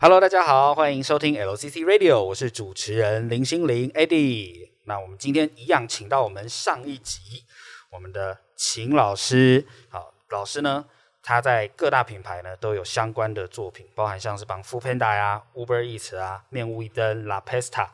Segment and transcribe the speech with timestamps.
[0.00, 4.70] Hello，大家好，欢迎收听 LCC Radio，我是主持人林心凌 Eddie。
[4.84, 7.42] 那我们今天一样请到我们上一集
[7.90, 10.84] 我们的秦老师，好，老师呢，
[11.20, 17.88] 他在各大品牌呢都有相关的作品，包含像是帮 Foodpanda 呀、Uber Eats 啊、面雾一灯、La Pesta、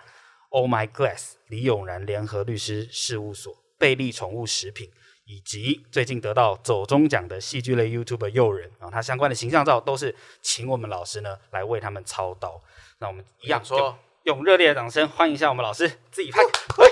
[0.51, 4.91] Oh My Glass、李永然联合律师事务所、贝利宠物食品。
[5.27, 12.61] 以及最近得到走中奖的戏剧类 YouTuber 诱人啊，他相关的形象照都是请我们老师呢来为他们操刀。
[12.99, 16.43] 那我们一样说，用热烈的掌声欢迎一下我们老师，自己拍。
[16.77, 16.91] 喂，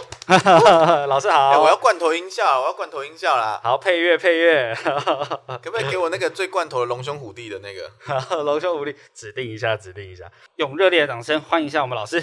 [1.07, 1.51] 老师好。
[1.51, 3.61] 欸，我要罐头音效，我要罐头音效啦。
[3.63, 7.91] 好，配乐配乐，可不可以给我那个最罐头的龙兄虎弟的那个？
[8.45, 12.23] 龙兄虎弟，指定一下，指定一下，用热烈的掌声欢迎一下我们老师。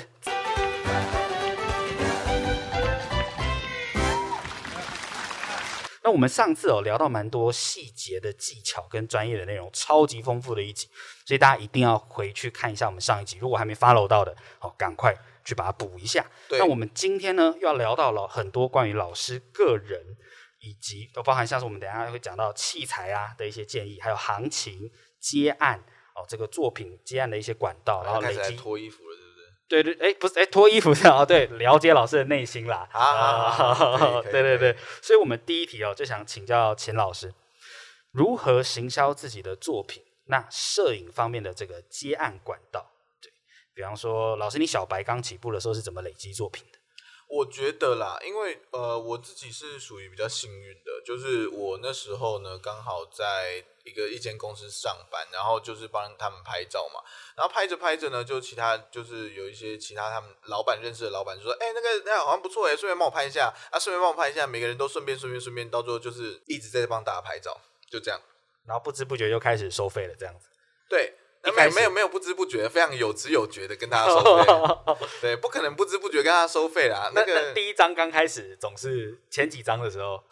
[6.09, 10.89] 那我们上次有聊到蛮多细节的技巧跟专业的内容，超级丰富的一集，
[11.23, 13.38] 所以大家一定要回去看一下我们上一集。
[13.38, 15.15] 如果还没 follow 到的，好，赶快
[15.45, 16.25] 去把它补一下。
[16.49, 20.17] 那我们今天呢，又要聊到了很多关于老师个人，
[20.61, 25.83] 以及都包含像是我们等下会讲到器材啊的一些建议，还有行情接案
[26.15, 29.19] 哦，这个作品接案的一些管道，然后累积脱衣服了。
[29.70, 32.89] 对对，哎，不是，哎，脱衣服是啊，对，了解老师的内心啦。
[32.92, 37.31] 啊，啊对对 对，所以，我们第一题哦，就想请教钱老师，
[38.11, 40.03] 如何行销自己的作品？
[40.26, 43.31] 那摄影方面的这个接案管道，对，
[43.76, 46.78] 比方说，老师，你小白刚起步的时候是怎么累积作品的？
[47.30, 56.99] 我觉得啦，因为呃，我自己是属于比较幸运的，就是我那时候呢，刚好在一个一间公司上班，然后就是帮他们拍照嘛，
[57.38, 67.55] 然后拍着拍着呢，就其他就是有一些其他他们老板认识的老板就说，哎，那个那个好像不错哎，顺便帮我拍一下啊，顺便帮我拍一下，每个人都顺便顺便顺便，到最后就是一直在帮大家拍照，
[67.91, 68.19] 就这样，
[68.65, 70.48] 然后不知不觉就开始收费了，这样子，
[70.89, 71.14] 对。
[71.44, 77.11] 没有没有没有不知不觉，非常有知有觉的跟大家收费， 对，不可能不知不觉跟他收费啦。
[77.16, 80.23] 那个那第一章刚开始总是前几章的时候，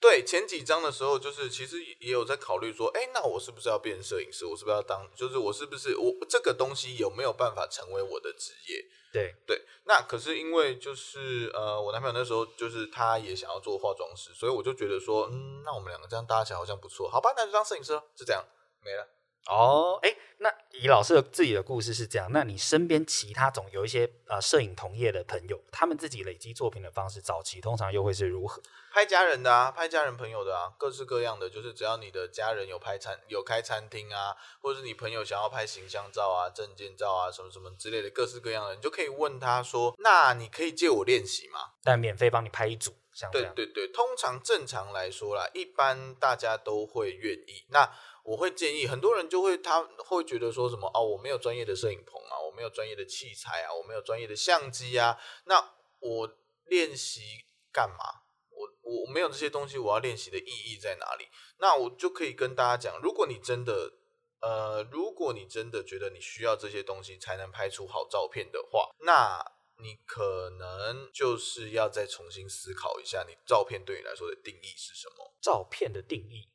[0.00, 4.44] 对，前几章的时候就是其实也有在考虑说，哎，那我是不是要变摄影师？
[4.44, 5.08] 我是不是要当？
[5.14, 8.84] 就是我是不是我这个东西有没有办法成为我的职业？
[9.12, 9.62] 对对。
[9.84, 18.44] 那可是因为就是呃，我男朋友那时候就是他也想要做化妆师，所以我就觉得说，嗯，那我们两个这样搭起来好像不错，好吧，那就当摄影师了，就这样
[18.84, 19.06] 没了。
[19.48, 28.62] 哦，哎，那以老师的自己的故事是这样，那你身边其他总有一些呃摄影同业的朋友，他们自己累积作品的方式，早期通常又会是如何？
[28.92, 41.72] 拍家人的啊，拍家人朋友的啊，各式各样的，就是只要你的家人有拍餐有开餐厅啊，或者是你朋友想要拍形象照啊、证件照啊什么什么之类的，各式各样的，你就可以问他说，那你可以借我练习吗？
[41.82, 43.30] 但免费帮你拍一组，像。
[43.30, 47.64] 对对对，通常正常来说啦，一般大家都会愿意。
[47.70, 47.90] 那
[48.22, 58.22] 我会建议很多人就会他会觉得说什么哦，我没有专业的摄影棚啊，我没有专业的器材啊，我没有专业的相机啊，那我练习干嘛？
[58.50, 61.26] 我我没有这些东西，我要练习的意义在哪里？
[61.58, 63.92] 那我就可以跟大家讲，如果你真的
[64.40, 69.42] 呃，如果你真的觉得你需要这些东西才能拍出好照片的话，那
[69.82, 75.34] 你可能就是要再重新思考一下，你照片对你来说的定义是什么？
[75.40, 76.51] 照片的定义。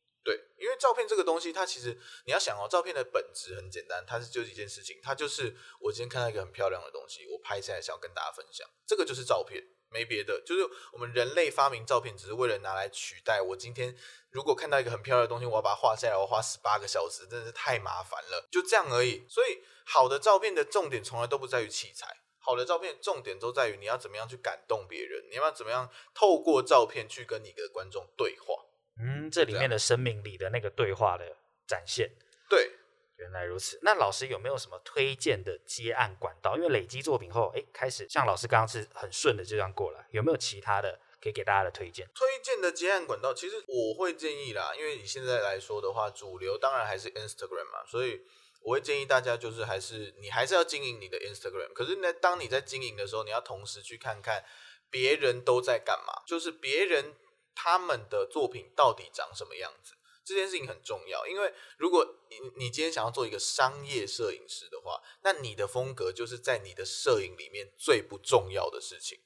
[0.77, 10.41] 照片这个东西，它其实你要想哦，照片的本质很简单，它是就是一件事情，它就是我今天看到一个很漂亮的东西，我拍下来想要跟大家分享，这个就是照片，没别的。
[10.45, 13.95] 就是我们人类发明照片，只是为了拿来取代我今天
[14.29, 19.25] 如果看到一个很漂亮的东西，我要把它画下来，我花十八个小时，真的是太麻烦了，就这样而已。
[19.27, 28.65] 所以好的照片的重点从来都不在于器材，好的照片重点都在于你要怎么样去感动别人，你要怎么样透过照片去跟你的观众对话。
[28.99, 31.37] 嗯，这里面的生命力的那个对话的
[31.67, 32.09] 展现，
[32.49, 32.71] 对，
[33.17, 33.77] 原来如此。
[33.83, 36.55] 那老师有没有什么推荐的接案管道？
[36.55, 42.07] 因为累积作品后，哎，开始像老师刚刚是很顺的这样过来，有没有其他的可以给大家的推荐？
[42.15, 48.21] 推荐的接案管道，其实我会建议啦，因为你现在来说的话，主流当然还是 Instagram 嘛，所以
[48.61, 51.71] 我会建议大家就是还是你还是要经营你的 Instagram。
[51.73, 54.43] 可是呢，当你在经营的时候，你要同时去看看
[54.89, 57.13] 别人都在干嘛，就是别人。
[57.59, 59.95] 他们的作品到底长什么样子？
[60.23, 69.19] 这件事情很重要，因为如果你你今天想要做一个商业摄影师的话，那你的风格就是在你的摄影里面最不重要的事情。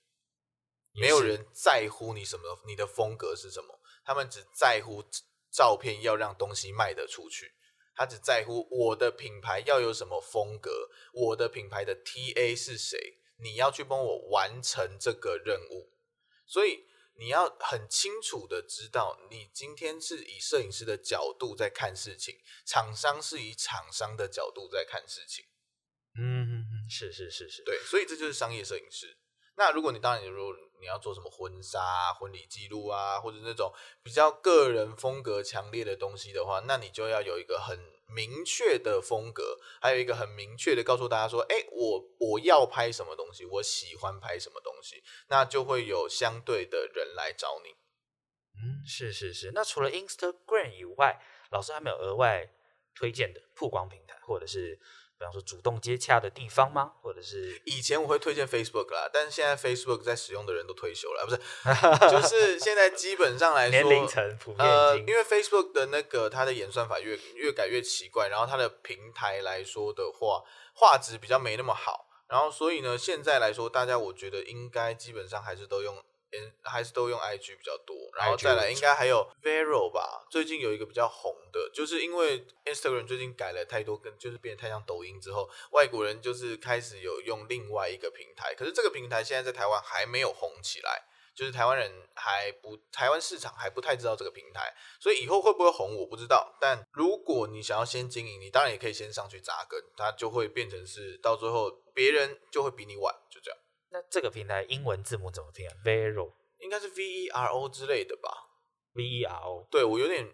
[0.93, 5.03] 没有人在乎你什么，你的风格是什么，他们只在乎
[5.51, 7.53] 照片要让东西卖得出去，
[7.95, 15.91] 他只在乎我的品牌要有什么风格，我的品牌的 TA 是谁，你要去帮我完成这个任务，
[16.45, 16.85] 所以。
[17.13, 25.45] 你要很清楚的知道，你今天是以摄影师的角度在看事情，厂商是以厂商的角度在看事情。
[26.17, 29.17] 嗯，是是是是，对，所以这就是商业摄影师。
[29.55, 33.71] 那如果你当然，如果你要做什么婚纱、啊、婚礼记录啊，或者那种
[34.01, 37.77] 比较个人风格强烈的东西的话，那你就要有一个很
[38.13, 47.69] 明确的风格，还有一个很明确的告诉大家说，哎，我我要拍什么东西，我喜欢拍什么东西，那就会有相对的人来找你。
[48.53, 49.51] 嗯，是是是。
[49.53, 51.21] 那除了 Instagram 以外，
[51.51, 52.49] 老师还没有额外
[52.93, 54.79] 推荐的曝光平台，或者是？
[55.21, 56.93] 比方说主动接洽的地方吗？
[56.99, 61.37] 或者是以前我会推荐 Facebook 啦，但是现在 Facebook 在使用的人都退休了，不是？
[62.09, 76.03] 就是现在基本上来说，年龄层普遍呃，因为 Facebook 的那个它的演算法越越改越奇怪，然后它的平台来说的话，画质比较没那么好，然后所以呢，现在来说，大家我觉得应该基本上还是都用。
[76.63, 80.25] 还是都用 IG 比较多，然后再来应该还有 Vero 吧。
[80.29, 88.53] 最近有一个比较红的，就是因为 Instagram 最近改了太多，跟就是变得太像抖音之后，外国人就是开始有用另外一个平台。
[88.55, 91.03] 可是这个平台现在在台湾还没有红起来，
[91.35, 96.57] 就是台湾人还不台湾市场还不太知道这个平台，所以以后会不会红我不知道。
[96.61, 103.59] 但如果你想要先经营，你当然也可以先上去扎根，它就会变成是到最后别人就会比你晚，就这样。
[103.91, 108.29] 那这个平台英文字母怎么拼啊？Vero 应该是 V E R O 之类的吧
[108.93, 110.25] ？V E R O 对，我有点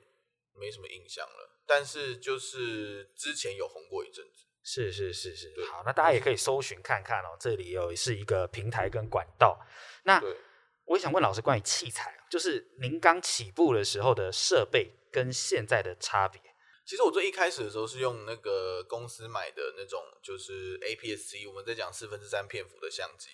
[0.53, 4.45] 没什么印象了，但是就是之前有红过一阵子。
[4.63, 7.37] 是是是是，好，那大家也可以搜寻看看哦。
[7.39, 9.57] 这里有是一个平台跟管道。
[10.03, 10.21] 那
[10.83, 16.41] 我也想问老师关于器材，就是您刚起步的时候的设备跟现在的差别。
[16.85, 23.29] 其实我最一开始的时候是用那个公司买的那种，就是 A P S C，我们在讲四分之三片幅的相机。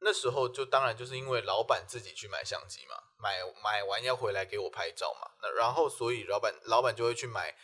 [0.00, 7.56] 那时候就当然就是因为老板自己去买相机嘛，买买完要回来给我拍照嘛，那然后所以老板老板就会去买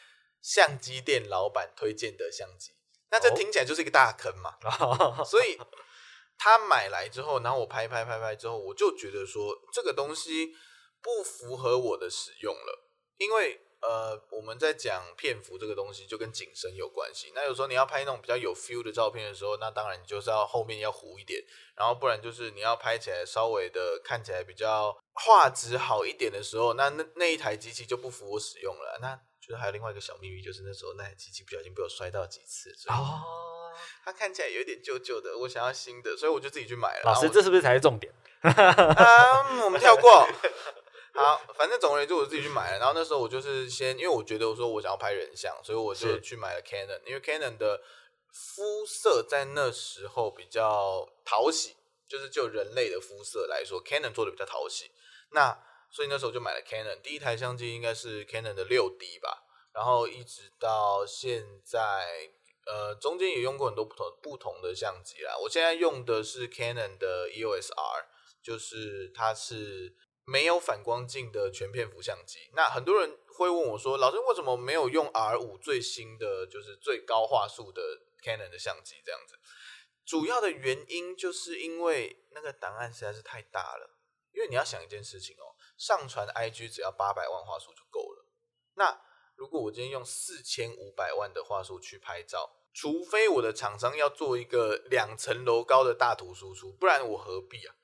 [0.42, 2.72] 相机店老板推荐的相机，
[3.10, 5.58] 那这听起来就是一个大坑嘛， 哦、所以
[6.38, 10.54] 他买来之后，然后我拍拍拍拍之后，我就觉得说这个东西
[11.00, 13.62] 不符合我的使用了，因为。
[13.80, 17.32] 呃，我们在讲片幅这个东西，就跟景深有关系。
[17.34, 21.42] 那有时候你要拍那种比较有 feel 的照片的时候，那当然你就是要后面要糊一点，
[21.76, 28.98] 然后不然就是你要拍起来稍微的看起来比较画质好一点的时候，那那那一台机器就不符我使用了。
[29.00, 32.96] 那就是还有另外一个小秘密，就是那时候那台机器不小心被我摔到几次，所以
[34.04, 37.02] 它看起来有点旧旧的，我想要新的，所以我就自己去买了。
[37.04, 38.12] 老师，这是不是才是重点？
[38.40, 40.26] 啊， 我们跳过。
[41.16, 42.78] 好，反正总而言之，我自己去买了。
[42.78, 47.00] 然后那时候我就是先，因为我觉得我说我想要拍人像，所以我就去买了 Canon。
[47.06, 47.82] 因为 Canon 的
[48.30, 51.74] 肤色在那时候比较讨喜，
[52.06, 54.90] 就是就人类的肤色来说，Canon 做的比较讨喜。
[55.30, 55.58] 那
[55.90, 57.00] 所以那时候就买了 Canon。
[57.00, 59.44] 第一台相机应该是 Canon 的六 D 吧。
[59.72, 62.30] 然后一直到现在，
[62.66, 65.34] 呃，中间也用过很多不同不同的相机啦。
[65.38, 68.06] 我现在用的是 Canon 的 EOS R，
[68.42, 69.94] 就是它是。
[70.26, 77.80] 没有反光镜的全片幅相机，那很多人会问我说：“老师为什么没有用 R 五最新的，就是最高画素的
[78.22, 79.38] Canon 的相机？”这样子，
[80.04, 83.92] 主要的原因就是因为那个档案实在是太大了。
[84.32, 88.26] 因为你要想一件事情哦，上传 IG 只要八百万画素就够了。
[88.74, 89.00] 那
[89.34, 97.74] 如果我今天用四千五百万的画素去拍照，除非我的厂商要做一个两层楼高的大图输出，不然我何必啊？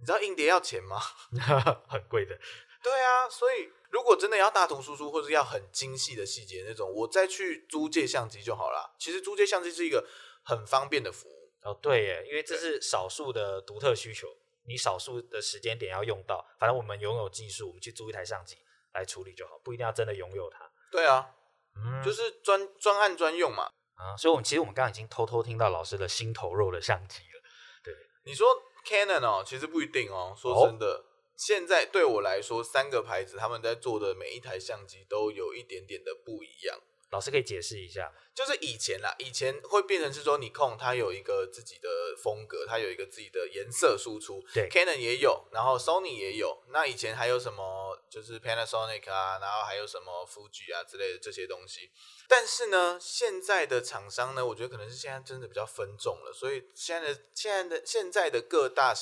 [0.00, 0.98] 你知道硬碟要钱吗？
[1.86, 2.36] 很贵的。
[2.82, 8.96] 对啊，所以如果真的要大图输出，或是要很精细的细节那种，我再去租借相机就好了。
[8.98, 10.08] 其实租借相机是一个
[10.42, 11.52] 很方便的服务。
[11.62, 16.42] 哦，对耶，因为这是少数的独特需求，你少数的时间点要用到。
[16.58, 18.56] 反正我们拥有技术，我们去租一台相机
[18.94, 20.70] 来处理就好，不一定要真的拥有它。
[20.90, 21.34] 对啊，
[21.76, 23.70] 嗯，就是专专案专用嘛。
[23.96, 27.42] 啊，所以我们其实我们刚刚已经偷偷听到老师的心头肉的相机了。
[27.84, 28.48] 对，你说。
[28.84, 30.34] Canon 哦，其实不一定哦。
[30.36, 31.04] 说真的，哦、
[31.36, 36.78] 现在对我来说，三个牌子他们在做的每一台相机都有一点点的不一样。
[37.10, 41.88] 老师可以解释一下，就是以前啦，以前会变成是说，你控它有一个自己的
[42.22, 44.40] 风格，它有一个自己的颜色输出。
[44.54, 46.62] 对，Canon 也有，然后 Sony 也有。
[46.68, 47.98] 那以前还有什么？
[48.08, 51.90] 就是 Panasonic 啊，然后还有什么 Fuji 啊之类的这些东西。
[52.28, 58.94] 但是呢，现在的厂商呢，我觉得可能是现在真的比较分众了，所以现在的现在的现在的各大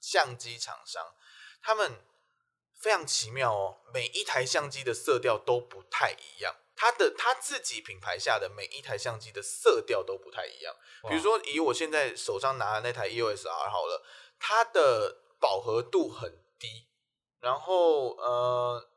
[0.00, 1.14] 相机厂商，
[1.62, 2.04] 他们
[2.80, 6.54] 非常奇妙哦，每一台相机的色调都不太一样。
[6.76, 10.74] 他的它自己品牌下的每一台相机的色调都不太一样。
[11.08, 14.04] 比如说，以我现在手上拿的那台 EOS R 好了，
[14.38, 16.88] 它的饱和度很低，
[17.40, 18.88] 然后呃，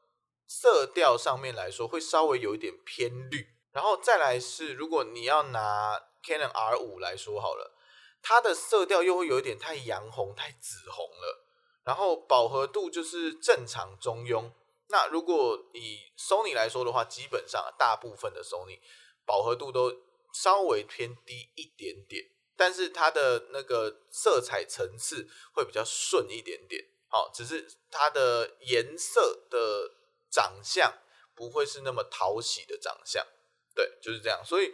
[0.48, 3.56] 色调上面来说会稍微有一点偏绿。
[3.72, 7.76] 然后再来是，如果你要拿 Canon R 五来说好了，
[8.24, 11.46] 它的色调又会有一点太洋红、太紫红了，
[11.84, 14.52] 然后饱和度就是正常中庸。
[14.90, 18.80] 那如果以 Sony 来说的话，基本上大部分的 Sony
[19.26, 19.94] 饱和度都
[20.34, 22.24] 稍微偏低一点点，
[22.56, 26.86] 但是它的那个色彩层次会比较顺一点点。
[27.10, 29.92] 好，只是它的颜色的
[30.30, 30.94] 长相
[31.34, 33.26] 不会是那么讨喜的长相，
[33.74, 34.44] 对，就是这样。
[34.44, 34.74] 所以，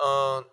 [0.00, 0.48] 嗯、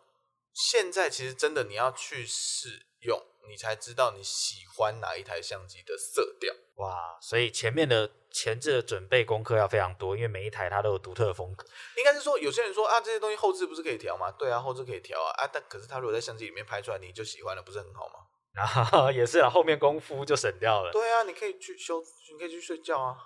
[0.54, 6.54] 现在其实真的你要去试用，你才知道你喜欢哪一台相机的色调。
[6.76, 11.66] 哇，所以前面的前置的准备功课要非常多，因为每一台它都有独特的风格。
[11.98, 14.32] 应该是说，有些人说啊，这些东西后置不是可以调吗？
[14.32, 18.28] 对啊，后置可以调啊，啊，但可是它如果在相机里面拍出来，你就喜欢了，不是很好吗？
[18.56, 20.92] 啊，也是啊，后面功夫就省掉了。
[20.92, 22.02] 对啊，你可以去休，
[22.32, 23.18] 你可以去睡觉啊。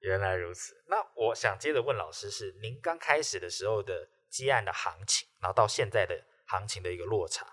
[0.00, 0.82] 原来如此。
[0.88, 7.46] 那我想接着问老师是，您刚开始的时候的接案的行情，然后到现在的行情的一个落差。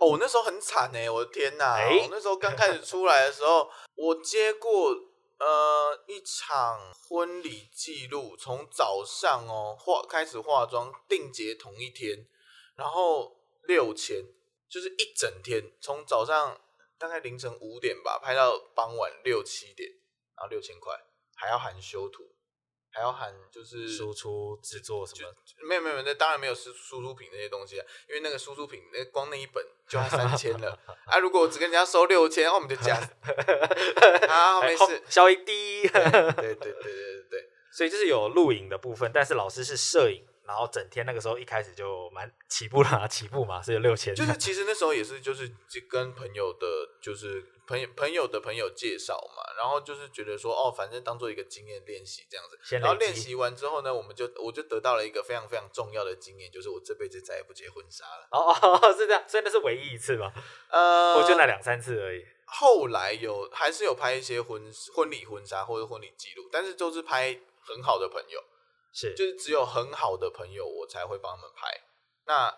[0.00, 1.74] 哦，我那时候很惨哎，我的天哪！
[1.76, 4.90] 欸、我那时候刚开始出来的时候， 我接过
[5.38, 12.26] 呃一场婚礼记录，从早上哦化开始化妆，定结同一天，
[12.76, 14.24] 然后六千，
[14.68, 16.60] 就是一整天，从早上。
[17.00, 19.88] 大概凌晨五点吧，拍到傍晚六七点，
[20.36, 20.94] 然后六千块，
[21.34, 22.30] 还要含修图，
[22.92, 25.28] 还要喊就是输出制作什么？
[25.68, 31.18] 没有没有，那当然没有输输出品那些东西啊，因为那个输出品那光那一本就要三千了 啊！
[31.18, 32.96] 如果我只跟人家收六千，我们就加，
[34.28, 40.26] 啊没事，稍微低，对对对对对对对，所以就是有录影的部分，但是老师是摄影。
[40.42, 44.12] 然后整天那个时候一开始就蛮起步啦，起步嘛，是有六千。
[44.12, 45.48] 就是其实那时候也是就是
[45.88, 46.66] 跟朋友的，
[47.00, 52.58] 就是朋友朋友的朋友介绍嘛，然后就是觉得说哦，反正当做一个经验练习这样子。
[52.78, 58.26] 然后练习完之后呢，我们就我就得到了一个非常非常重要的经验，就是我这辈子再也不接婚纱了。
[58.32, 60.32] 哦哦， 是这样，所以那是唯一一次吗？
[60.68, 62.26] 呃，我就那两三次而已。
[62.44, 64.60] 后来有还是有拍一些婚
[64.92, 68.42] 婚礼婚纱或者婚礼记录，但是都是拍很好的朋友。
[68.92, 71.80] 是，就是只有很好的朋友，我才会帮他们拍。
[72.26, 72.52] 那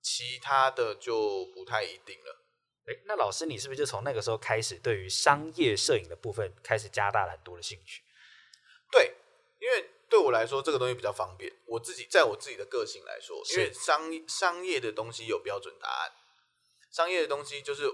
[0.00, 2.45] 其他的就不太一定了。
[2.86, 8.02] 诶，那老师，你是不是就从那个时候开始，对于商业摄影的部分开始加大了很多的兴趣？
[8.90, 9.14] 对，
[9.58, 11.52] 因为对我来说，这个东西比较方便。
[11.66, 16.12] 我自己在我自己的个性来说，因为商商业的东西有标准答案，
[16.90, 17.92] 商业的东西就是。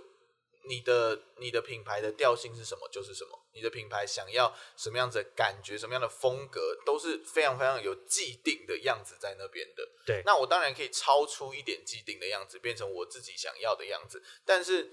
[0.64, 9.88] 你的你的品牌的调性是什么就是什么，你的品牌想要什么样子的感觉，什么样的风格，都是非常非常有既定的样子在那边的。
[10.07, 14.92] 对，那我当然可以超出一点既定的样子，变成我自己想要的样子，但是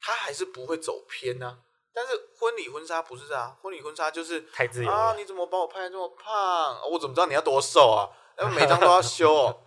[0.00, 1.58] 它还是不会走偏呢、啊。
[1.94, 5.14] 但是婚礼婚纱不是啊，婚礼婚纱就是太自由啊！
[5.14, 6.80] 你怎么把我拍得这么胖？
[6.90, 8.08] 我怎么知道你要多瘦啊？
[8.54, 9.62] 每张都要修、哦。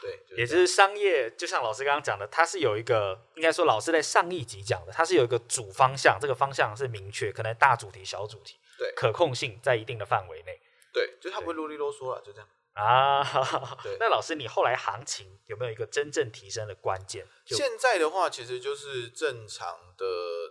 [0.00, 10.60] 对，就是、也就是商业，就像老师刚刚讲的，它是有一个，应该说老师在上一集讲的，它是有一个主方向，这个方向是明确，可能大主题、小主题，对，可控性在一定的范围内。
[10.92, 13.22] 对，就他不会啰里啰嗦了，就这样啊。
[13.82, 17.26] 对，那老师，你后来行情有没有一个真正提升的关键？
[17.46, 20.04] 现在的话，其实就是正常的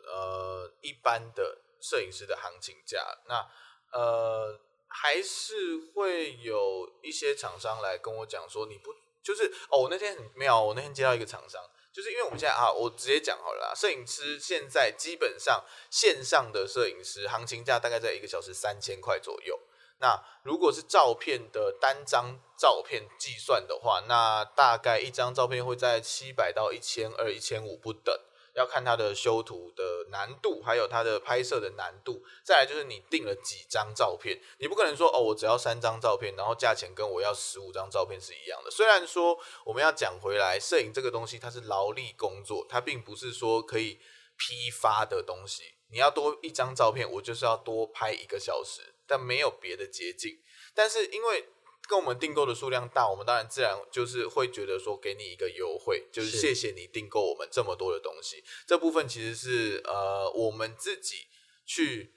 [0.08, 3.46] 呃一般的摄影师的行情价，那
[3.92, 4.60] 呃
[4.92, 8.94] 还是会有一些厂商来跟我讲说你不。
[9.24, 11.62] 就是哦，我那天很妙，我那天接到一个厂商，
[11.94, 19.60] 就是因为我们现在啊，我直接讲好了啦，摄影师现在基本上线上的摄影师行情价大概在一个小时三千块左右。
[20.00, 28.20] 那如果是照片的单张照片计算的话，那大概一张照片会在七百到一千二、一千五不等。
[28.56, 32.24] 要看它的修图的难度，还有它的拍摄的难度。
[32.44, 38.70] 再来就是你定了几张照片，你不可能说哦，我只要三张照片，然后价钱跟我要十五张照片是一样的。
[38.70, 44.00] 虽然说我们要讲回来，摄影这个东西它是劳力工作，它并不是说可以
[44.38, 45.64] 批发的东西。
[45.90, 50.40] 你要多一张照片，我就是要多拍一个小时，但没有别的捷径。
[50.74, 51.50] 但是因为
[51.92, 58.42] 跟我们订购的数量大，我们当然自然就是会觉得说给你一个优惠，就是谢谢你订购我们这么多的东西。
[58.66, 61.28] 这部分其实是呃我们自己
[61.66, 62.14] 去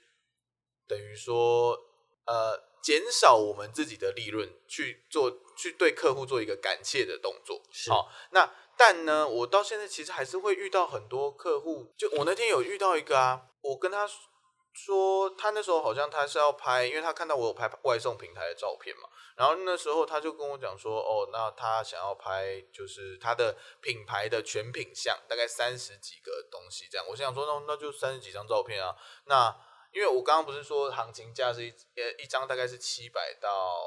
[0.87, 1.77] 等于说
[2.25, 7.61] 呃减少我们自己的利润去做，去对客户做一个感谢的动作。
[7.89, 14.07] 好，那但呢，我到现在其实还是会遇到很多客户，就我那天有遇到一个啊，我跟他
[14.75, 19.07] 说他那时候好像他是要拍，因为他看到我有拍外送平台的照片嘛。
[19.37, 27.05] 然后那时候他就跟我讲说，哦，那他想要拍就是他的品牌的全品相，大概三十几个东西这样。
[27.07, 28.95] 我想说，那那就三十几张照片啊。
[29.25, 29.55] 那
[29.91, 33.77] 因为我刚刚不是说行情价是一呃一张大概是七百到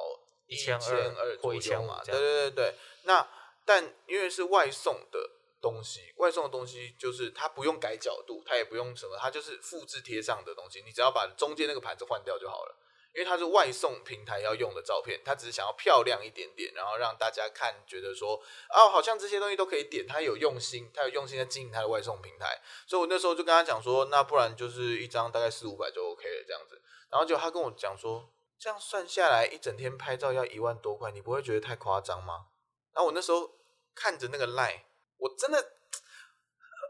[0.47, 2.75] 一千二左右嘛，对对对对。
[3.02, 3.28] 那
[3.64, 5.30] 但因为是外送的
[5.61, 12.77] 东西，外送的东西就是它不用改角度，它也不用什么，它就是复制贴上的东西，你只要把中间那个盘子换掉就好了。
[13.15, 18.35] 因为它是外送平台要用的照片，它只是想要漂亮一点点，然后让大家看觉得说，
[18.69, 22.61] 哦，好像这些东西都可以点，他有用心，他有用心在经营他的外送平台。
[22.87, 26.81] 所以我那时候就跟他讲说，那不然就是一张大概四五百就 OK 了这样子。
[27.11, 32.49] 然后就他跟我讲说，这样算下来一整天拍照要一万多块，你不会觉得太夸张吗？
[32.93, 33.50] 然后我那时候
[33.95, 34.83] 看着那个 line，
[35.18, 35.72] 我真的，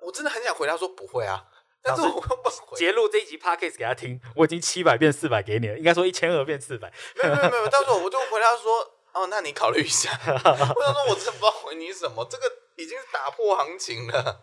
[0.02, 1.44] 我真的很想回答说不会啊。
[1.80, 6.92] 但是我不回截录这一集 podcast 给他听，我已经七百变四百给你了，应该说一千二变四百。
[7.14, 10.10] 没有没有没有， 到时候我就回答说，哦，那你考虑一下。
[10.26, 14.42] 我想说，我真的不知道回你什么，这个已经是打破行情了。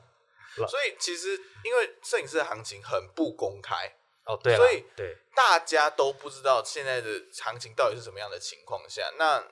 [0.70, 9.44] 所以其实因为摄影师的行情很不公开哦，对，所以对大家都不知道现在的行情到底是什么样的情况下，那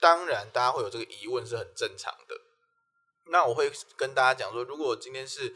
[0.00, 2.40] 当然大家会有这个疑问是很正常的。
[3.32, 5.52] 那我会跟大家讲说，如果今天是。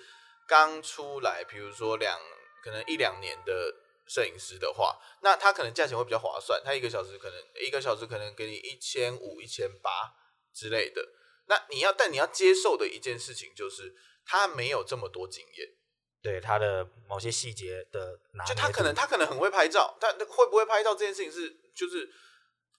[0.49, 2.21] 刚出来，比如说两
[2.63, 3.75] 可能一两年的
[4.07, 9.91] 摄影师的话，那他可能价钱会比较划算，他一个小时可能一个小时可能给你一千五、一千八
[10.55, 11.05] 之类的。
[11.47, 13.93] 那你要，但你要接受的一件事情就是，
[14.25, 15.69] 他没有这么多经验，
[16.23, 22.09] 对他的某些细节的拿捏，就他可能他可能很会拍照，但会不会拍照这件事情是就是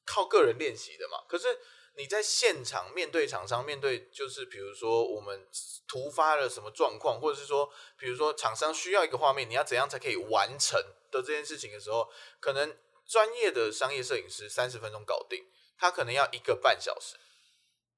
[0.06, 1.18] 靠个人练习的嘛？
[1.28, 1.60] 可是。
[1.98, 5.48] 你在现场面对厂商，面对就是比如说我们
[5.88, 10.80] 突发了什么状况，或者是说，比如说厂商需要一个画面，你要怎样才可以完成
[11.12, 12.08] 的这件事情的时候，
[12.40, 12.78] 可能
[13.08, 15.44] 专业的商业摄影师三十分钟搞定，
[15.78, 17.16] 他可能要一个半小时，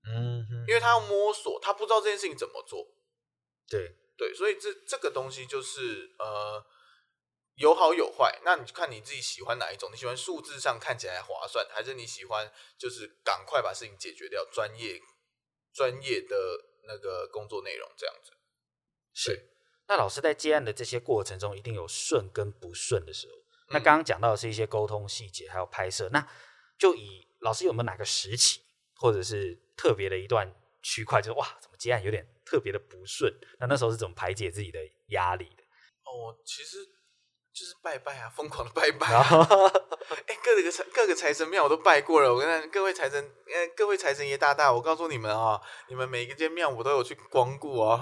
[0.08, 2.88] 嗯哼，因为他要摸索，他不知道这件事情怎么做，
[3.68, 6.66] 对对，所以这这个东西就是呃。
[7.60, 9.90] 有好有坏，那你就看你自己喜欢哪一种。
[9.92, 14.98] 你喜欢数字上看起来划算，还是你喜欢就是赶快把事情解决掉，专业
[15.74, 16.38] 专业的
[16.88, 18.32] 那个工作内容这样子。
[19.14, 19.50] 是。
[19.90, 23.34] 那老师在接案的这些过程中，一定有顺跟不顺的时候。
[23.72, 26.08] 那刚刚讲到的是一些沟通细节，还有拍摄。
[26.14, 26.26] 那
[26.78, 28.62] 就以老师有没有哪个时期，
[28.96, 30.50] 或者是特别的一段
[30.82, 33.38] 区块，就是哇，怎么接案有点特别的不顺？
[33.60, 35.64] 那那时候是怎么排解自己的压力的？
[36.06, 36.78] 哦，其实。
[37.60, 39.22] 就是拜拜啊，疯狂的拜拜啊！
[40.28, 42.34] 哎、欸，各个财各个财神庙我都拜过了。
[42.34, 43.22] 我跟各位财神，
[43.54, 48.00] 呃，各位财神爷大大，我告诉你们啊，你们每一间庙我都有去光顾哦。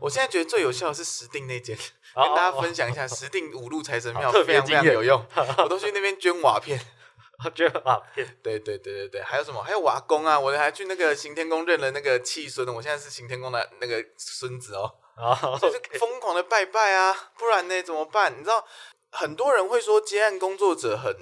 [0.00, 1.76] 我现在觉得最有效的是石定那间，
[2.14, 5.26] 跟大家分享一下石定五路财神庙非常非常有用。
[5.58, 6.78] 我都去那边捐瓦片，
[7.56, 8.38] 捐瓦片。
[8.40, 9.60] 对对对对对，还有什么？
[9.64, 10.38] 还有瓦工啊！
[10.38, 14.94] 我还去那个行天宫认了那个契孙，我现在是行天宫的那个孙子哦。
[15.14, 18.32] 啊，就是疯狂的拜拜啊，不然呢怎么办？
[18.32, 18.66] 你知道？
[19.12, 21.14] 很多人会说接案工作者很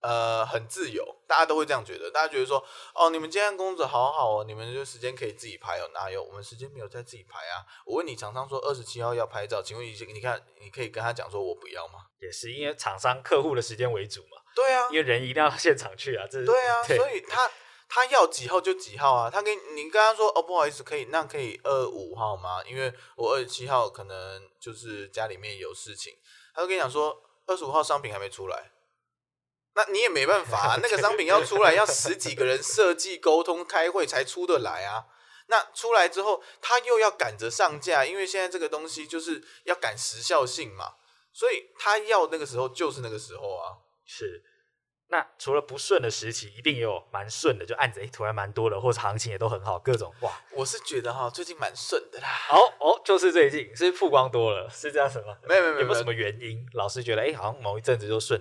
[0.00, 2.10] 呃很自由，大家都会这样觉得。
[2.10, 6.22] 大家觉得说哦，你们接案工作者好好哦，你们就时间可以自己排哦，哪有？
[6.22, 7.60] 我们时间没有在自己排啊。
[7.84, 12.06] 我问你，厂商说二十七号要拍照，请问你你看你可以跟他讲说我不要吗？
[12.20, 14.38] 也是因为厂商客户的时间为主嘛。
[14.54, 16.26] 对啊，因为人一定要现场去啊。
[16.30, 17.50] 这是对啊，对所以他
[17.86, 19.28] 他要几号就几号啊。
[19.28, 22.62] 他跟你跟他说哦，不好意思，可以那可以二五号吗？
[22.64, 26.16] 因为我二十七号可能就是家里面有事情。
[26.54, 27.22] 他就跟你讲说。
[27.46, 28.70] 二十五号商品还没出来，
[29.74, 30.78] 那你也没办法啊。
[30.82, 35.06] 那个商品要出来，要十几个人设计、沟通、开会才出得来啊。
[35.48, 40.94] 那出来之后，他又要赶着上架，因为现在这个东西就是要赶时效性嘛，
[41.32, 43.78] 所以他要那个时候就是那个时候啊。
[44.04, 44.44] 是。
[45.08, 50.32] 那除了不顺的时期，一定也有蛮顺的，就案子哎突然蛮多的，或者行情也都很好，各种哇。
[50.50, 52.28] 我是觉得哈，最近蛮顺的啦。
[52.50, 55.38] 哦哦，就是最近是曝光多了，是这样子吗？
[55.48, 56.66] 没有没有没有，有没有什么原因？
[56.72, 58.40] 老师觉得哎，好像某一阵子就顺，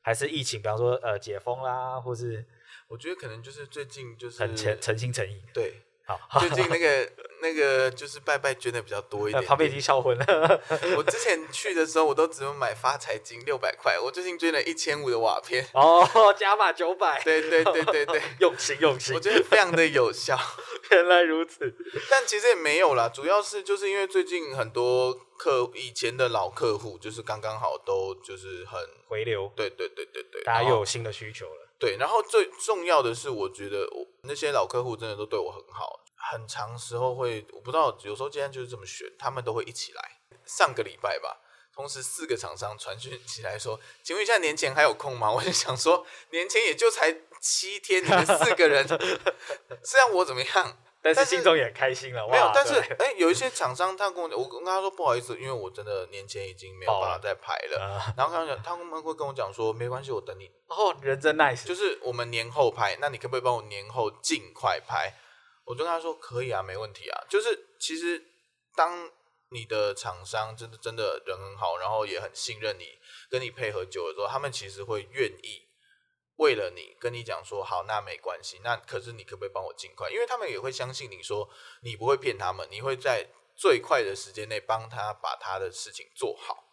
[0.00, 2.46] 还是疫情，比方说呃解封啦，或是
[2.88, 5.42] 我觉得可能就是最近就是很诚诚心诚意。
[5.52, 7.12] 对，好，最近那个。
[7.40, 10.60] 那个就是拜拜捐的比较多一点，点，旁边已经销魂了。
[10.96, 15.66] 我之前去的时候，我都只有买发财金六百块，我最近捐了一千五的瓦片。
[15.74, 16.06] 哦，
[16.38, 17.22] 加码九百。
[17.22, 20.38] 对对对对对，用心用心，我觉得非常的有效。
[20.90, 21.74] 原来如此，
[22.10, 29.52] 但其实也没有啦，主要是就是因为最近很多客以前的老客户，就是刚刚好都就是很回流。
[29.54, 31.68] 对对对对对，大家又有新的需求了。
[31.78, 36.00] 对，然后最重要的是，我觉得我那些老客户真的都对我很好。
[36.30, 40.02] 很长时候会，我不知道，有时候今天就是这么选，他们都会一起来。
[40.44, 41.38] 上个礼拜吧，
[41.74, 48.86] 同时四个厂商传讯起来说：“请问一下，年前还有空吗？” 我就想说，年前也就才七天，你们四个人，
[49.84, 50.78] 是让我怎么样？
[51.00, 52.26] 但是心中也开心了。
[52.28, 57.78] 没有，但是哎、欸，有一些厂商他跟我，我跟他说不好意思，因为我真的年前已经没有办法再排了。
[57.78, 60.50] 了然后他讲，他们会跟我讲说，没关系，我等你。
[60.66, 65.14] 哦，人真 nice，就是我们年后拍，那你可不可以帮我年后尽快拍？
[65.68, 67.24] 我就跟他说可以啊，没问题啊。
[67.28, 68.24] 就是其实
[68.74, 69.10] 当
[69.50, 72.98] 你的厂商真的真的人很好，然后也很信任你，
[73.30, 75.62] 跟你配合久了之后，他们其实会愿意
[76.36, 80.10] 为了你跟你讲说好，那没关系，那可是你可不可以帮我尽快？
[80.10, 81.48] 因为他们也会相信你说
[81.82, 86.64] 你不会骗他们，你会在最快的时间内帮他把他的事情做好。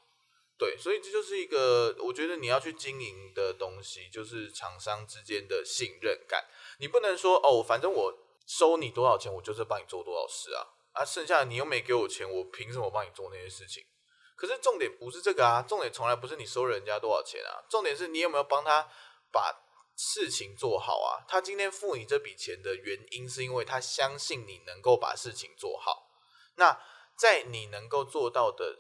[0.58, 6.46] 对，所以这就是一个我觉得你要去经营的东西，就是厂商之间的信任感。
[6.80, 8.14] 你不能说哦，反正我
[8.46, 13.84] 收你多少钱，我就是帮你做多少事啊啊，剩下的你又没给我钱，我凭什么帮你做那些事情？
[14.36, 18.90] 可是重点不是这个啊，重点从来不是你收人家多少钱啊，重点是你有没有帮他
[19.32, 19.64] 把
[19.96, 21.26] 事情做好啊？
[21.28, 26.10] 他今天付你这笔钱的原因，是因为他相信你能够把事情做好。
[26.56, 26.80] 那
[27.18, 28.80] 在你能够做到的。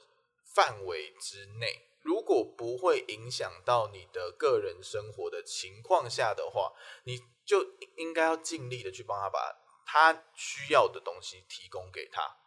[0.55, 6.71] 范围之内，如果不会影响到你的个人生活的情况下的话，
[7.03, 7.63] 你就
[7.97, 9.55] 应该要尽力的去帮他把
[9.85, 12.37] 他需要的东西提供给他。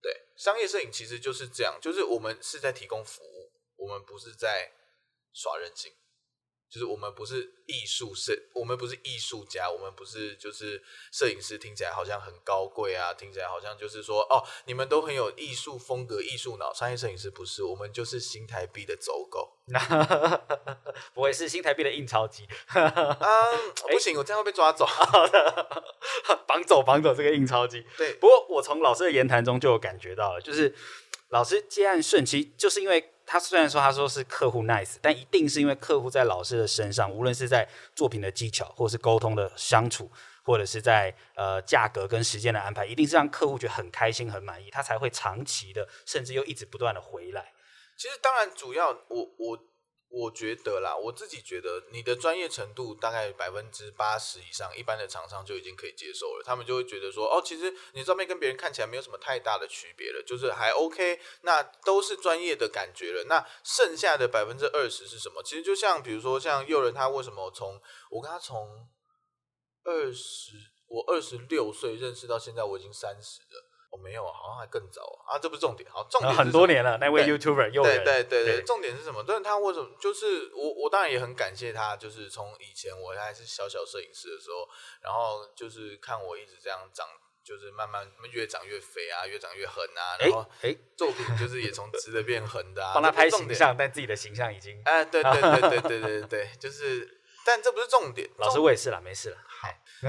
[0.00, 4.72] 对，商业摄影其实就是这样，就是我们是在提供服务，我们不是在
[5.32, 5.92] 耍任性。
[6.74, 10.82] 就是我们不是艺术摄，我们不是艺术家，我们不是就是
[11.12, 16.74] 摄影师，听起来好像很高贵啊，听起来好像就是说哦，你们都很有艺术风格、艺术脑。
[16.74, 19.56] 商业摄影师不是，我们就是新台币的走狗，
[21.14, 22.44] 不会是新台币的印钞机。
[22.74, 24.84] 嗯， 不行，我这样会被抓走，
[26.48, 27.86] 绑走绑走这个印钞机。
[27.96, 30.74] 对，不过我从老师的言谈中就有感觉到了，就是
[31.28, 33.12] 老师接案顺，其实就是因为。
[33.26, 40.10] 他虽然说他说是客户 nice，但一定是因为客户在老师的身上，无论是在作品的技巧，或是沟通的相处，
[40.42, 47.52] 或者是在呃价格跟时间的安排，一定是让客户觉得很开心、很满意，他才会长期的，甚至又一直不断的回来。
[47.96, 49.58] 其实当然主要我我。
[50.16, 56.42] 我觉得啦，我自己觉得你的专业程度大概百分之八十以上，一般的厂商就已经可以接受了。
[56.46, 63.24] 他们就会觉得说，哦，其实你照片跟别人看起来没有什么太大的区别了，就是还 OK，那都是专业的感觉了。
[63.24, 65.42] 那剩下的百分之二十是什么？
[65.42, 68.88] 其实就像比如说像又仁，他为什么从我跟他从
[69.82, 70.52] 二十，
[70.86, 73.63] 我二十六岁认识到现在，我已经三十了。
[73.94, 79.24] 我没有好像还更早啊这不是重点好重点很多年了那位 youtuber 用的对对对重点是什么？
[79.26, 84.68] 但是他为什么就是我我当然也很感谢他就是从以前我还是小小摄影师的时候
[85.00, 87.06] 然后就是看我一直这样长
[87.44, 90.44] 就是慢慢越长越肥啊越长越狠啊然后
[90.96, 99.44] 作品就是也从直的变横的啊帮他拍形象但自己的形象已经哎对对对对对对就是但这不是重点，老师我也是啦，没事了。
[99.46, 99.68] 好，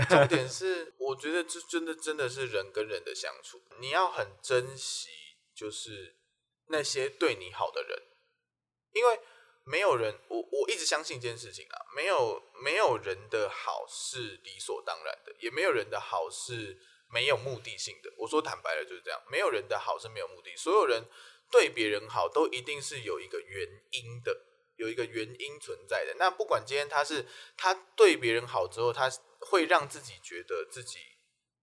[0.09, 5.09] 重点是我觉得这真的真的是人跟人的相处，你要很珍惜，
[5.53, 6.15] 就是
[6.67, 8.01] 那些对你好的人，
[8.93, 9.19] 因为
[9.63, 18.13] 没有人，我我一直相信一件事情啊，没有没有人的好是理所当然的，也没有人的好是没有目的性的。
[18.17, 21.05] 我说坦白了就是这样，没有人的好是没有目的，所有人
[21.51, 24.45] 对别人好都一定是有一个原因的。
[24.75, 29.09] 有一个原因存在的，那不管今天他是他对别人好之后，他
[29.39, 30.99] 会让自己觉得自己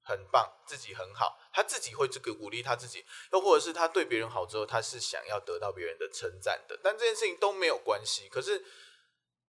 [0.02, 8.28] 很棒，自己很好，他自己会这个鼓励他自己，又或者是他对别人好之后，他是想要得到别人的称赞的，但这件事情都没有关系。
[8.28, 8.64] 可是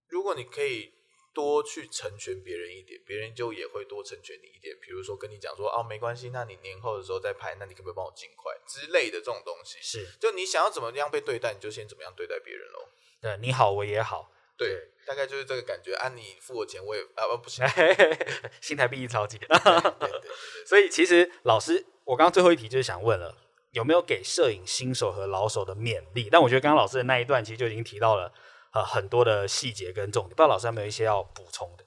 [0.07, 0.93] 如果你可以
[1.33, 4.77] 多去成全别人一点，别人就也会多成全你一点。
[4.79, 9.81] 比如说跟你讲说哦，没关系，那你年后的时候再拍，那你可不可以帮我尽快之类的这种东西？
[9.81, 12.89] 是，就你想要怎么样被对待，你就先怎么样对待别人喽。
[13.23, 15.93] 对，你好，我也好，对，大概就是这个感觉。
[15.95, 17.65] 啊，你付我钱，我也啊，不行，
[18.59, 19.37] 新台币一超级。
[19.37, 20.21] 对对对
[20.67, 23.33] 所以其实老师，我刚刚最后一题就是想问了，
[23.71, 26.27] 有没有给摄影新手和老手的勉励？
[26.29, 28.33] 但我觉得刚刚老师的那一段其实就已经提到了
[28.73, 31.82] 呃很多的细节跟重点，不知道老师有没有一些要补充的？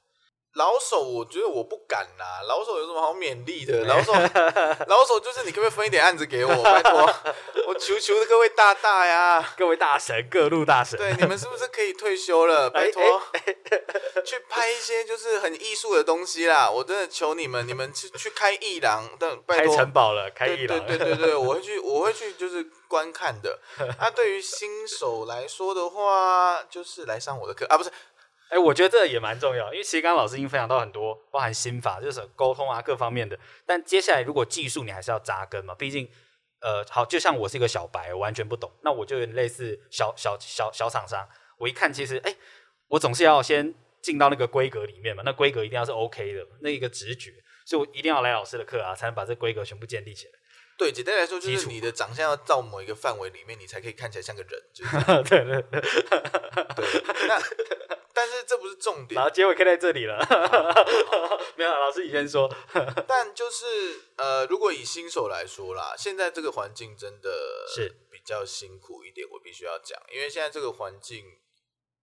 [0.56, 2.40] 老手，我觉得我不敢啦。
[2.48, 3.84] 老手有什么好勉励的？
[3.84, 4.12] 老手，
[4.86, 6.50] 老手就是你可不可以分一点案子给我？
[6.64, 7.14] 拜托，
[7.66, 12.70] 我求求各位大大呀，各位大神，各路大神，对，你们是不是可以退休了？
[12.70, 13.22] 拜托，
[14.24, 16.70] 去拍一些就是很艺术的东西啦！
[16.70, 23.58] 我真的求你们，你们去去开艺廊，但拜托，开城堡了，开艺廊，对对对对，我会去，我会去，就是观看的。
[23.78, 27.92] 那、啊、对于新手来说的话，就是来上我的课啊，不是。
[28.48, 33.38] 哎，我觉得这也蛮重要，因为其实刚刚老师已经分享到很多，包含心法，就是沟通啊各方面的。
[33.66, 36.08] 但接下来如果技术你还是要扎根嘛，毕竟，
[36.60, 41.28] 呃，好，就像我是一个小白，我完全不懂，那我就有点类似小小小小厂商，
[41.58, 42.34] 我一看其实，哎，
[42.88, 47.32] 我总是要先进到那个规格里面嘛，那规格一定要是 OK 的，那一个直觉，
[47.64, 50.32] 所以我一定要来老师的课啊，才能把这规格全部建立起来。
[50.78, 54.62] 对，简单来说就是你的长相要到某一个范围里面，你才可以看起来像个人。
[54.74, 54.90] 就是、
[55.24, 55.80] 对对对。
[57.26, 57.40] 那
[58.12, 59.14] 但是这不是重点。
[59.14, 60.18] 然后结尾开在这里了。
[61.56, 62.54] 没有，老师你先说。
[63.08, 63.64] 但就是
[64.16, 67.30] 呃，如果以新手来说啦，现在这个环境真的
[67.74, 71.24] 是比较辛苦一点，我必须要讲，因为现在这个环境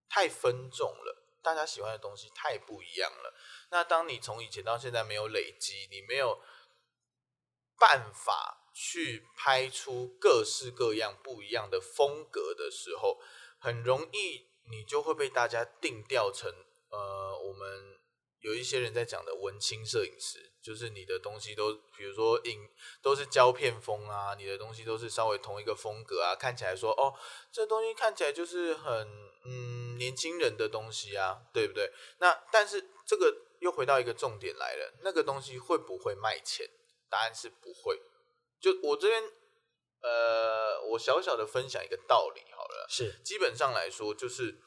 [0.09, 3.35] 太分众了，大家喜欢的东西太不一样了。
[3.69, 6.41] 那当你从以前到现在没有累积，你没有
[7.77, 8.61] 办法。
[8.73, 13.21] 去拍出各式各样不一样的风格的时候，
[13.59, 16.51] 很容易你就会被大家定调成
[16.89, 17.99] 呃，我们
[18.39, 22.67] 有一些人在讲的文青摄影师，就是你的东西都，比如说影
[23.01, 27.13] 都是胶片风啊，你的东西都是稍微同一个风格啊，看起来说哦，
[27.51, 29.07] 这东西看起来就是很
[29.45, 31.91] 嗯年轻人的东西啊，对不对？
[32.17, 36.67] 那但是这个又回到一个重点来了，那个东西会不会卖钱？
[37.09, 38.01] 答案是不会。
[38.63, 39.21] 就我这边，
[40.01, 44.57] 呃，我小小的分享一个道理好了，是基本上来说，就是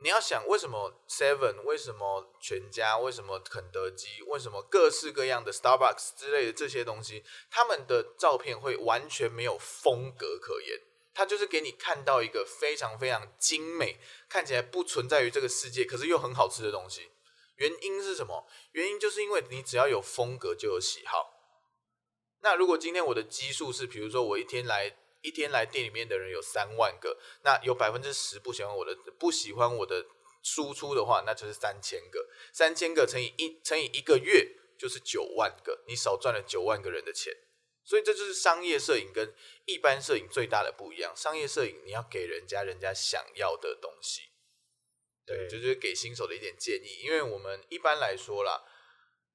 [0.00, 10.76] 你要想为什么 Seven，为什么全家，为什么肯德基，为什么各式各样的 Starbucks 之类的这些东西，他们的照片会完全没有风格可言，
[11.14, 17.12] 它就是给你看到一个非常非常精美，看起来不存在于这个世界，可是又很好吃的东西。
[17.54, 18.48] 原因是什么？
[18.72, 21.37] 原因就是因为你只要有风格，就有喜好。
[22.40, 30.06] 那如果今天我的基数是，比如说我一天来一天来店里面的人有三万个，那有百分之十不喜欢我的不喜欢我的
[30.42, 37.36] 输出的话，那就是三千个，三千个乘以一乘以一个月就是九万个，你少赚了九万个人的钱，
[37.84, 39.34] 所以这就是商业摄影跟
[39.66, 41.12] 一般摄影最大的不一样。
[41.16, 44.22] 商业摄影你要给人家人家想要的东西，
[45.26, 48.62] 对，就是给新手的一点建议，因为我们一般来说啦。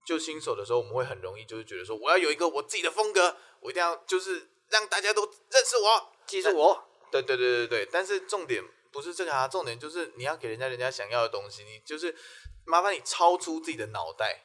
[0.06, 6.88] 就新手的时候，我们会很容易就是觉得说，我要有一个我自己的风格，我一定要就是让大家都认识我、记住我。
[7.12, 7.90] 对对对对对。
[7.92, 11.64] 但是重点不是这个啊，重点就是你要给人家人家想要的东西。
[11.64, 12.16] 你就是
[12.66, 14.44] 麻烦你超出自己的脑袋，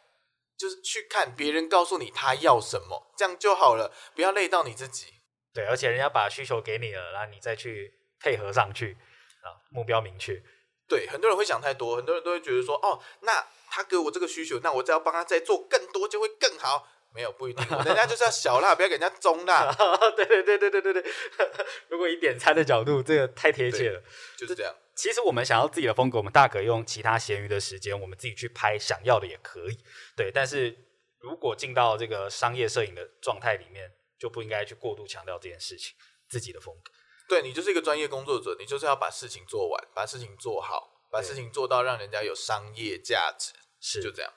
[0.57, 5.15] 就是去看别人告诉你他要什么，这样就好了，不要累到你自己。
[5.55, 8.97] 对，而且人家把需求给你了，然后你再去配合上去
[9.43, 10.41] 啊，目标明确。
[10.89, 13.47] 对，很多人会想太多，很多人都会觉得说，哦，那。
[13.71, 16.89] 他给我这个需求，那我只要帮他再做更多，就会更好。
[17.15, 19.71] 没有不一定，人家就是要小辣，不要给人家中辣。
[20.17, 21.05] 对对对对对对对。
[21.91, 24.03] 如果以点餐的角度，这个太贴切了，
[24.39, 24.75] 就是这样。
[24.97, 29.79] 其实我们想要自己的风格，我们大可用其他闲余的时间，我们自己去拍想要的也可以。
[30.17, 30.75] 对，但是
[31.19, 35.95] 如果进到这个商业摄影的状态里面，就不应该去过度强调这件事情，
[36.31, 36.91] 自己的风格。
[37.29, 40.95] 对，你就是一个专业工作者，你就是要把事情做完，把事情做好。
[41.11, 44.31] 把事情做到让人家有商业价值，是就这样。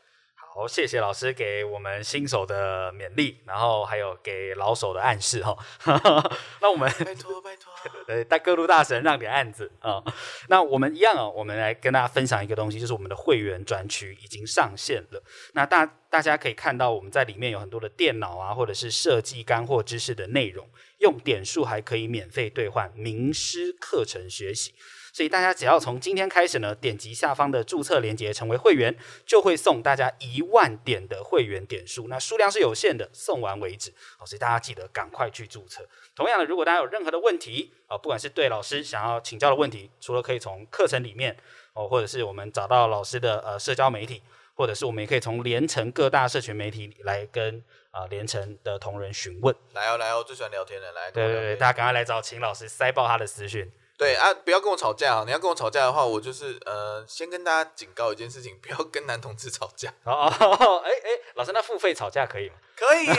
[0.53, 5.57] 好，谢谢老师给我们新手的勉励，然后还有给老手的暗示哈。
[6.59, 7.71] 那我们拜托拜托，
[8.09, 10.03] 呃，大各路大神让点案子啊。
[10.49, 15.23] 那我们一样啊，我们来跟大家分享一个东西，就是我们的会员专区已经上线了。
[15.53, 24.75] 那大大家可以看到，我们在里面有很多的电脑啊，或者是设计干货知识的内容，用点数还可以免费兑换名师课程学习。
[25.13, 28.95] 所以大家只要从今天开始呢，点击下方的注册链接成为会员，
[29.25, 32.07] 就会送大家一万点的会员点数。
[32.07, 33.93] 那数量是有限的，送完为止。
[34.17, 35.85] 好，所以大家记得赶快去注册。
[36.15, 41.35] 同样的，如果大家有任何的问题，啊，不管是对老师想要请教的问题，除了可以从课程里面，
[41.73, 44.23] 哦，或者是我们找到老师的呃社交媒体，
[44.55, 49.53] 或者是我们也可以从连城各大社群媒体来跟啊连城的同仁询问。
[49.73, 51.11] 来哦来哦，最喜欢聊天的，来。
[51.11, 53.69] 对对对，大家赶快来找秦老师塞爆他的私讯。
[53.97, 55.23] 对啊，不要跟我吵架啊！
[55.25, 59.93] 你要跟我吵架的话，我就是呃，先跟大家警告一件事情， 不要跟男同志吵架。
[60.03, 62.55] 哦哦，哎哎，老师，那付费吵架可以吗？
[62.75, 63.05] 可以。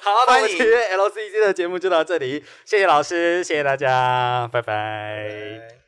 [0.00, 4.70] 好，那我们今天 LCG 的节目就到这里，谢谢老师，谢谢大家，拜拜。
[5.60, 5.79] 拜拜。